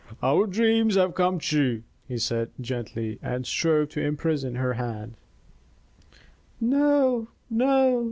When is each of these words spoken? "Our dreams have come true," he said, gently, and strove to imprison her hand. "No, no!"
"Our 0.23 0.47
dreams 0.47 0.95
have 0.95 1.13
come 1.13 1.37
true," 1.37 1.83
he 2.07 2.17
said, 2.17 2.49
gently, 2.59 3.19
and 3.21 3.45
strove 3.45 3.89
to 3.89 4.01
imprison 4.01 4.55
her 4.55 4.73
hand. 4.73 5.13
"No, 6.59 7.27
no!" 7.51 7.99